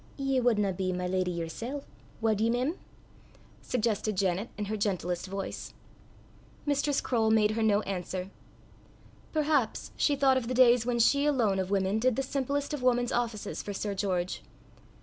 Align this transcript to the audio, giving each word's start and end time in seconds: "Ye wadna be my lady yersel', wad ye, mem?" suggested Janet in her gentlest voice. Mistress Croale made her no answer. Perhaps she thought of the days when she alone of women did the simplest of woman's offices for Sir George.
"Ye 0.17 0.39
wadna 0.39 0.73
be 0.73 0.91
my 0.91 1.05
lady 1.05 1.29
yersel', 1.29 1.83
wad 2.21 2.41
ye, 2.41 2.49
mem?" 2.49 2.79
suggested 3.61 4.17
Janet 4.17 4.49
in 4.57 4.65
her 4.65 4.75
gentlest 4.75 5.27
voice. 5.27 5.75
Mistress 6.65 7.01
Croale 7.01 7.29
made 7.29 7.51
her 7.51 7.61
no 7.61 7.81
answer. 7.81 8.31
Perhaps 9.31 9.91
she 9.97 10.15
thought 10.15 10.37
of 10.37 10.47
the 10.47 10.55
days 10.55 10.87
when 10.87 10.97
she 10.97 11.27
alone 11.27 11.59
of 11.59 11.69
women 11.69 11.99
did 11.99 12.15
the 12.15 12.23
simplest 12.23 12.73
of 12.73 12.81
woman's 12.81 13.11
offices 13.11 13.61
for 13.61 13.73
Sir 13.73 13.93
George. 13.93 14.41